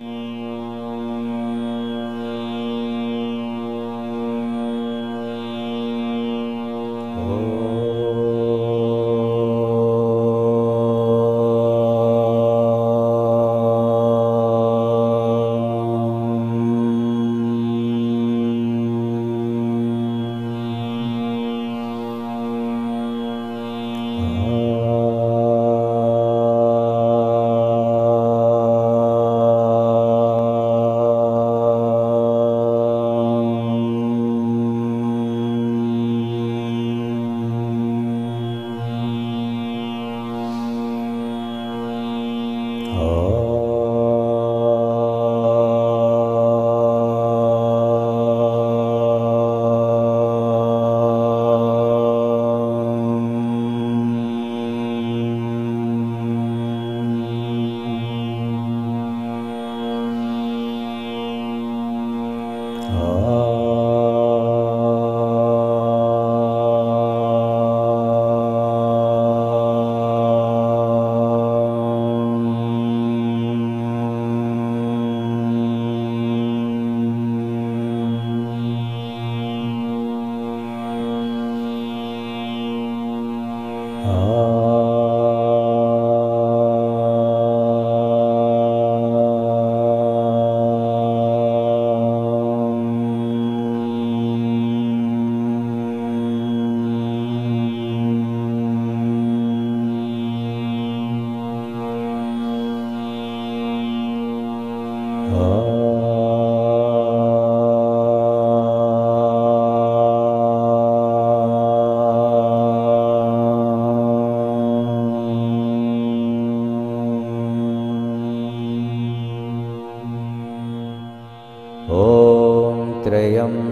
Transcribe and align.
Mm-hmm. 0.00 0.37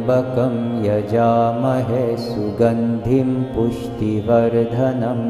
त्र्यम्बकं 0.07 0.85
यजामहे 0.85 2.17
सुगन्धिं 2.17 3.31
पुष्टिवर्धनं। 3.55 5.23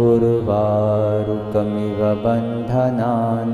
उर्वारुकमिव 0.07 2.01
बन्धनान् 2.23 3.53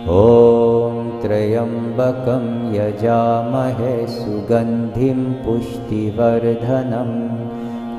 ॐ 0.08 1.20
त्र्यम्बकं 1.22 2.44
यजामहे 2.74 4.06
सुगन्धिं 4.06 5.20
पुष्टिवर्धनम्। 5.44 7.16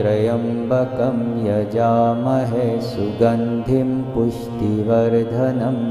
त्र्यम्बकं 0.00 1.16
यजामहे 1.46 2.66
सुगन्धिं 2.90 3.88
पुष्टिवर्धनम् 4.12 5.82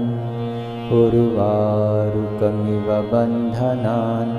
उर्वारुकमिव 1.01 2.87
बन्धनान् 3.13 4.33